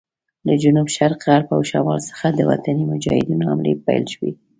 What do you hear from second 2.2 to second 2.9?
د وطني